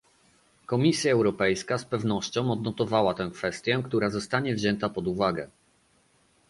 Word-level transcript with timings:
Komisja 0.65 1.11
Europejska 1.11 1.77
z 1.77 1.85
pewnością 1.85 2.51
odnotowała 2.51 3.13
tę 3.13 3.29
kwestię, 3.33 3.83
która 3.85 4.09
zostanie 4.09 4.55
wzięta 4.55 4.89
pod 4.89 5.07
uwagę 5.07 5.49